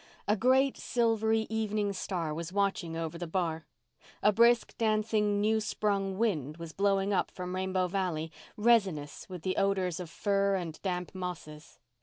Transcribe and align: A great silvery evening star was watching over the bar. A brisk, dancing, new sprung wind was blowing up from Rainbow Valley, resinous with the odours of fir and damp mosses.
A 0.27 0.35
great 0.35 0.77
silvery 0.77 1.45
evening 1.51 1.93
star 1.93 2.33
was 2.33 2.51
watching 2.51 2.97
over 2.97 3.19
the 3.19 3.27
bar. 3.27 3.67
A 4.23 4.31
brisk, 4.31 4.75
dancing, 4.79 5.39
new 5.39 5.59
sprung 5.61 6.17
wind 6.17 6.57
was 6.57 6.73
blowing 6.73 7.13
up 7.13 7.29
from 7.29 7.53
Rainbow 7.53 7.85
Valley, 7.87 8.31
resinous 8.57 9.29
with 9.29 9.43
the 9.43 9.57
odours 9.57 9.99
of 9.99 10.09
fir 10.09 10.55
and 10.55 10.81
damp 10.81 11.13
mosses. 11.13 11.77